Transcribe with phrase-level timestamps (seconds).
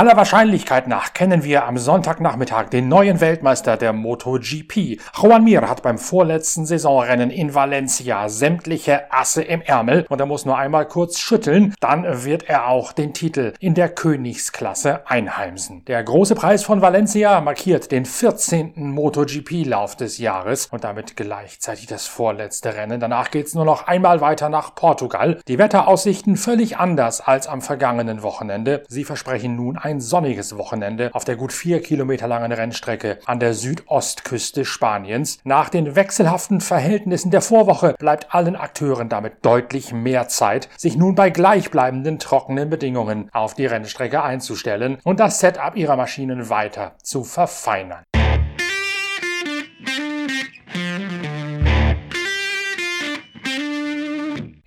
[0.00, 4.98] Aller Wahrscheinlichkeit nach kennen wir am Sonntagnachmittag den neuen Weltmeister der MotoGP.
[5.20, 10.46] Juan Mir hat beim vorletzten Saisonrennen in Valencia sämtliche Asse im Ärmel und er muss
[10.46, 15.84] nur einmal kurz schütteln, dann wird er auch den Titel in der Königsklasse einheimsen.
[15.84, 18.72] Der große Preis von Valencia markiert den 14.
[18.76, 23.00] MotoGP-Lauf des Jahres und damit gleichzeitig das vorletzte Rennen.
[23.00, 25.40] Danach geht's nur noch einmal weiter nach Portugal.
[25.46, 28.84] Die Wetteraussichten völlig anders als am vergangenen Wochenende.
[28.88, 33.54] Sie versprechen nun ein sonniges Wochenende auf der gut vier Kilometer langen Rennstrecke an der
[33.54, 35.38] Südostküste Spaniens.
[35.42, 41.14] Nach den wechselhaften Verhältnissen der Vorwoche bleibt allen Akteuren damit deutlich mehr Zeit, sich nun
[41.14, 47.24] bei gleichbleibenden trockenen Bedingungen auf die Rennstrecke einzustellen und das Setup ihrer Maschinen weiter zu
[47.24, 48.04] verfeinern.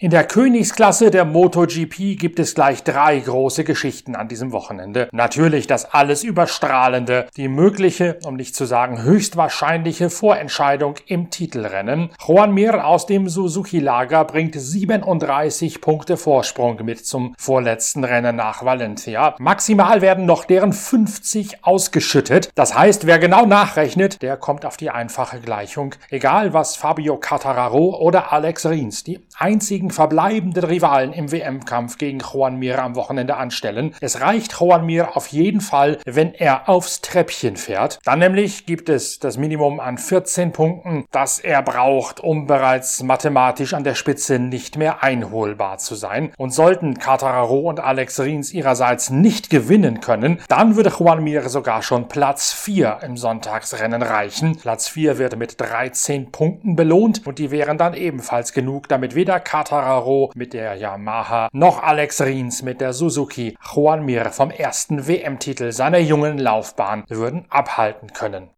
[0.04, 5.08] In der Königsklasse der MotoGP gibt es gleich drei große Geschichten an diesem Wochenende.
[5.14, 12.10] Natürlich das alles überstrahlende, die mögliche, um nicht zu sagen höchstwahrscheinliche Vorentscheidung im Titelrennen.
[12.28, 19.38] Juan Mir aus dem Suzuki-Lager bringt 37 Punkte Vorsprung mit zum vorletzten Rennen nach Valencia.
[19.40, 22.50] Maximal werden noch deren 50 ausgeschüttet.
[22.56, 25.95] Das heißt, wer genau nachrechnet, der kommt auf die einfache Gleichung.
[26.10, 32.58] Egal was Fabio Cattararo oder Alex Rins, die einzigen verbleibenden Rivalen im WM-Kampf gegen Juan
[32.58, 33.95] Mir am Wochenende anstellen.
[34.02, 37.99] Es reicht Juan Mir auf jeden Fall, wenn er aufs Treppchen fährt.
[38.03, 43.73] Dann nämlich gibt es das Minimum an 14 Punkten, das er braucht, um bereits mathematisch
[43.73, 46.33] an der Spitze nicht mehr einholbar zu sein.
[46.38, 51.83] Und sollten Catararo und Alex Rins ihrerseits nicht gewinnen können, dann würde Juan Mir sogar
[51.83, 54.58] schon Platz 4 im Sonntagsrennen reichen.
[54.58, 59.39] Platz 4 wird mit 13 Punkten belohnt und die wären dann ebenfalls genug, damit weder
[59.39, 65.08] Catararo Quartararo mit der Yamaha, noch Alex Rins mit der Suzuki Juan Mir vom ersten
[65.08, 68.52] WM-Titel seiner jungen Laufbahn würden abhalten können.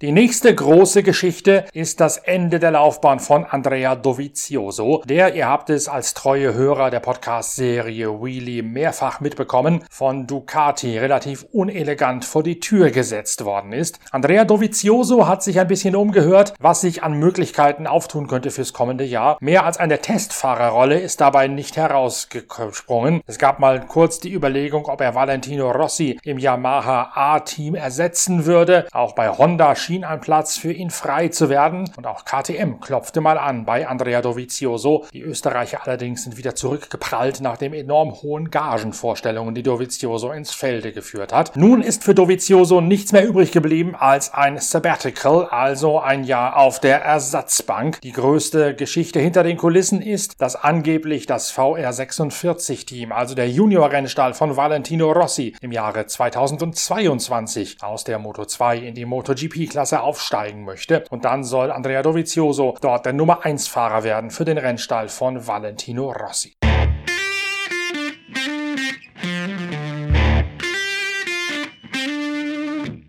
[0.00, 5.70] Die nächste große Geschichte ist das Ende der Laufbahn von Andrea Dovizioso, der, ihr habt
[5.70, 12.60] es als treue Hörer der Podcast-Serie Wheelie mehrfach mitbekommen, von Ducati relativ unelegant vor die
[12.60, 13.98] Tür gesetzt worden ist.
[14.12, 19.02] Andrea Dovizioso hat sich ein bisschen umgehört, was sich an Möglichkeiten auftun könnte fürs kommende
[19.02, 19.36] Jahr.
[19.40, 23.20] Mehr als eine Testfahrerrolle ist dabei nicht herausgesprungen.
[23.26, 28.86] Es gab mal kurz die Überlegung, ob er Valentino Rossi im Yamaha A-Team ersetzen würde.
[28.92, 33.22] Auch bei Honda schien ein Platz für ihn frei zu werden und auch KTM klopfte
[33.22, 35.06] mal an bei Andrea Dovizioso.
[35.14, 40.92] Die Österreicher allerdings sind wieder zurückgeprallt nach den enorm hohen Gagenvorstellungen, die Dovizioso ins Felde
[40.92, 41.56] geführt hat.
[41.56, 46.80] Nun ist für Dovizioso nichts mehr übrig geblieben als ein Sabbatical, also ein Jahr auf
[46.80, 48.02] der Ersatzbank.
[48.02, 54.34] Die größte Geschichte hinter den Kulissen ist, dass angeblich das VR46 Team, also der Junior-Rennstall
[54.34, 60.64] von Valentino Rossi im Jahre 2022 aus der Moto 2 in die MotoGP Klasse aufsteigen
[60.64, 61.04] möchte.
[61.08, 65.46] Und dann soll Andrea Dovizioso dort der Nummer 1 Fahrer werden für den Rennstall von
[65.46, 66.57] Valentino Rossi.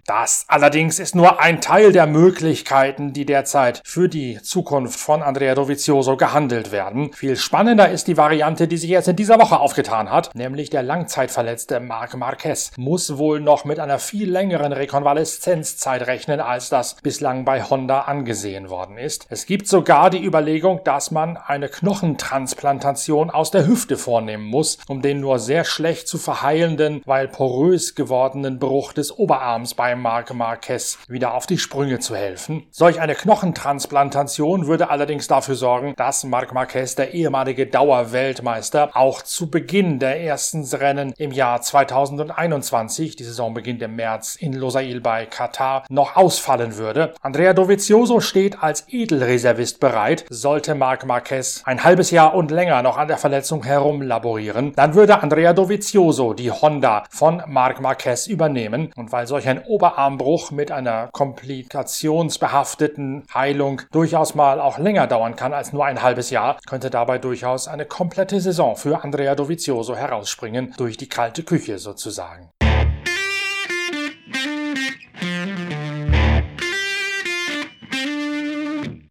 [0.09, 5.53] Das allerdings ist nur ein Teil der Möglichkeiten, die derzeit für die Zukunft von Andrea
[5.53, 7.13] Dovizioso gehandelt werden.
[7.13, 10.81] Viel spannender ist die Variante, die sich jetzt in dieser Woche aufgetan hat, nämlich der
[10.81, 17.45] langzeitverletzte Marc Marquez muss wohl noch mit einer viel längeren Rekonvaleszenzzeit rechnen, als das bislang
[17.45, 19.27] bei Honda angesehen worden ist.
[19.29, 25.03] Es gibt sogar die Überlegung, dass man eine Knochentransplantation aus der Hüfte vornehmen muss, um
[25.03, 30.97] den nur sehr schlecht zu verheilenden, weil porös gewordenen Bruch des Oberarms beim Marc Marquez
[31.07, 32.65] wieder auf die Sprünge zu helfen.
[32.71, 39.49] Solch eine Knochentransplantation würde allerdings dafür sorgen, dass Marc Marquez, der ehemalige Dauerweltmeister, auch zu
[39.49, 45.25] Beginn der ersten Rennen im Jahr 2021, die Saison beginnt im März in Losail bei
[45.25, 47.13] Katar, noch ausfallen würde.
[47.21, 52.97] Andrea Dovizioso steht als Edelreservist bereit, sollte Marc Marquez ein halbes Jahr und länger noch
[52.97, 59.11] an der Verletzung herumlaborieren, dann würde Andrea Dovizioso die Honda von Marc Marquez übernehmen und
[59.11, 65.51] weil solch ein Ober Oberarmbruch mit einer komplikationsbehafteten Heilung durchaus mal auch länger dauern kann
[65.53, 70.75] als nur ein halbes Jahr, könnte dabei durchaus eine komplette Saison für Andrea Dovizioso herausspringen,
[70.77, 72.51] durch die kalte Küche sozusagen.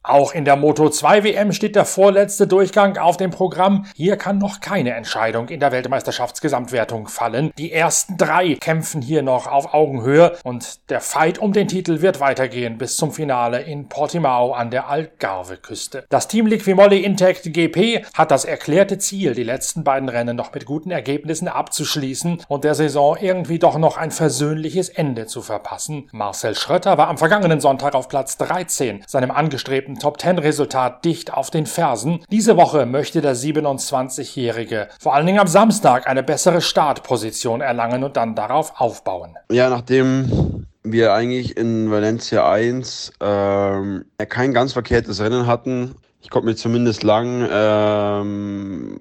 [0.09, 3.85] Auch in der Moto 2 WM steht der vorletzte Durchgang auf dem Programm.
[3.95, 7.53] Hier kann noch keine Entscheidung in der Weltmeisterschaftsgesamtwertung fallen.
[7.59, 12.21] Die ersten drei kämpfen hier noch auf Augenhöhe und der Fight um den Titel wird
[12.21, 16.07] weitergehen bis zum Finale in Portimao an der Algarve-Küste.
[16.09, 20.65] Das Team Liquimolli Intact GP hat das erklärte Ziel, die letzten beiden Rennen noch mit
[20.65, 26.09] guten Ergebnissen abzuschließen und der Saison irgendwie doch noch ein versöhnliches Ende zu verpassen.
[26.13, 31.67] Marcel Schrötter war am vergangenen Sonntag auf Platz 13, seinem angestrebten Top-10-Resultat dicht auf den
[31.67, 32.25] Fersen.
[32.31, 38.17] Diese Woche möchte der 27-Jährige vor allen Dingen am Samstag eine bessere Startposition erlangen und
[38.17, 39.37] dann darauf aufbauen.
[39.51, 46.47] Ja, nachdem wir eigentlich in Valencia 1 ähm, kein ganz verkehrtes Rennen hatten, ich konnte
[46.47, 48.99] mich zumindest lang ähm,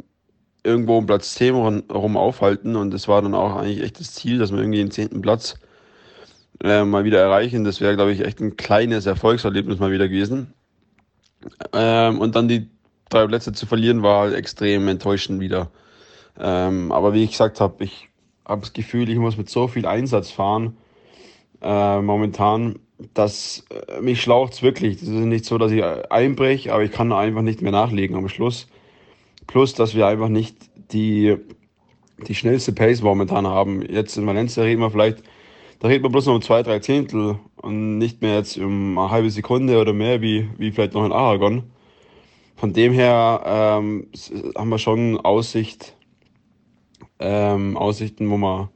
[0.63, 4.37] irgendwo um Platz 10 rum aufhalten und das war dann auch eigentlich echt das Ziel,
[4.37, 5.55] dass wir irgendwie den zehnten Platz
[6.63, 7.63] äh, mal wieder erreichen.
[7.63, 10.53] Das wäre, glaube ich, echt ein kleines Erfolgserlebnis mal wieder gewesen.
[11.73, 12.69] Ähm, und dann die
[13.09, 15.71] drei Plätze zu verlieren, war halt extrem enttäuschend wieder.
[16.39, 18.09] Ähm, aber wie ich gesagt habe, ich
[18.45, 20.77] habe das Gefühl, ich muss mit so viel Einsatz fahren
[21.61, 22.79] äh, momentan,
[23.13, 24.99] dass äh, mich schlaucht's wirklich.
[24.99, 28.29] Das ist nicht so, dass ich einbreche, aber ich kann einfach nicht mehr nachlegen am
[28.29, 28.67] Schluss.
[29.47, 30.57] Plus, dass wir einfach nicht
[30.91, 31.37] die,
[32.27, 33.81] die schnellste Pace momentan haben.
[33.81, 35.23] Jetzt in Valencia reden wir vielleicht,
[35.79, 39.11] da reden wir bloß noch um zwei, drei Zehntel und nicht mehr jetzt um eine
[39.11, 41.63] halbe Sekunde oder mehr wie, wie vielleicht noch in Aragon.
[42.55, 44.07] Von dem her ähm,
[44.55, 45.95] haben wir schon Aussicht,
[47.19, 48.69] ähm, Aussichten, wo wir,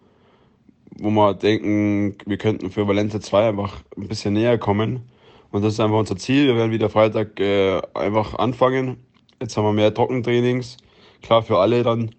[1.00, 5.10] wo wir denken, wir könnten für Valencia 2 einfach ein bisschen näher kommen.
[5.51, 6.48] Und das ist einfach unser Ziel.
[6.48, 8.98] Wir werden wieder Freitag äh, einfach anfangen
[9.42, 10.78] Jetzt haben wir mehr Trockentrainings.
[11.24, 12.12] Klar für alle dann.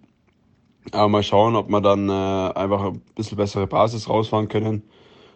[0.91, 4.83] Aber mal schauen, ob wir dann äh, einfach ein bisschen bessere Basis rausfahren können.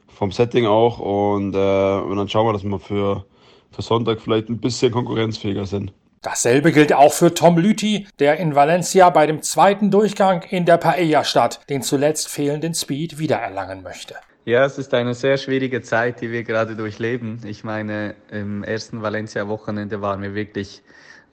[0.08, 1.00] Vom Setting auch.
[1.00, 3.26] Und, äh, und dann schauen wir, dass wir für,
[3.72, 5.94] für Sonntag vielleicht ein bisschen konkurrenzfähiger sind.
[6.22, 10.78] Dasselbe gilt auch für Tom Lüthi, der in Valencia bei dem zweiten Durchgang in der
[10.78, 14.16] Paella-Stadt den zuletzt fehlenden Speed wiedererlangen möchte.
[14.44, 17.42] Ja, es ist eine sehr schwierige Zeit, die wir gerade durchleben.
[17.46, 20.82] Ich meine, im ersten Valencia-Wochenende waren wir wirklich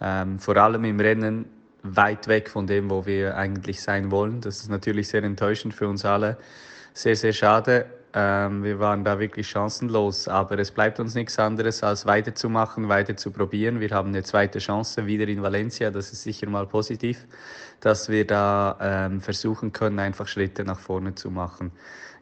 [0.00, 1.46] ähm, vor allem im Rennen
[1.82, 4.40] weit weg von dem, wo wir eigentlich sein wollen.
[4.40, 6.36] Das ist natürlich sehr enttäuschend für uns alle.
[6.92, 7.86] Sehr, sehr schade.
[8.16, 13.16] Ähm, wir waren da wirklich chancenlos, aber es bleibt uns nichts anderes, als weiterzumachen, weiter
[13.16, 13.80] zu probieren.
[13.80, 17.26] Wir haben eine zweite Chance wieder in Valencia, das ist sicher mal positiv,
[17.80, 21.72] dass wir da ähm, versuchen können, einfach Schritte nach vorne zu machen.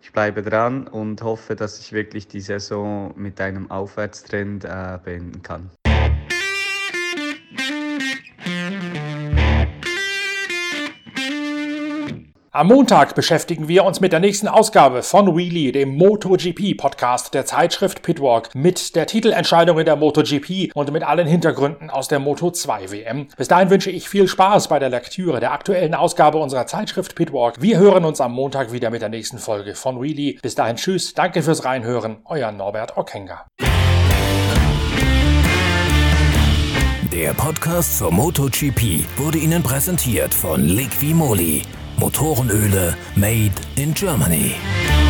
[0.01, 5.43] Ich bleibe dran und hoffe, dass ich wirklich die Saison mit einem Aufwärtstrend äh, beenden
[5.43, 5.71] kann.
[12.55, 18.03] Am Montag beschäftigen wir uns mit der nächsten Ausgabe von Wheelie, dem MotoGP-Podcast der Zeitschrift
[18.03, 23.29] Pitwalk, mit der Titelentscheidung in der MotoGP und mit allen Hintergründen aus der Moto2 WM.
[23.39, 27.63] Bis dahin wünsche ich viel Spaß bei der Lektüre der aktuellen Ausgabe unserer Zeitschrift Pitwalk.
[27.63, 30.39] Wir hören uns am Montag wieder mit der nächsten Folge von Wheelie.
[30.43, 33.47] Bis dahin tschüss, danke fürs Reinhören, euer Norbert Okenga.
[37.11, 41.63] Der Podcast zur MotoGP wurde Ihnen präsentiert von Liqui Moly
[42.03, 45.02] Motorenöle made in Germany.